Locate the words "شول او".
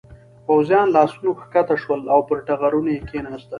1.81-2.19